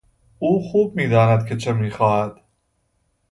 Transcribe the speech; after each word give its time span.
او 0.39 0.71
خوب 0.71 0.95
میداند 0.95 1.45
که 1.47 1.57
چه 1.57 1.73
میخواهد. 1.73 2.35